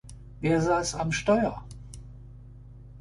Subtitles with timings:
[0.39, 1.63] Wer saß am Steuer?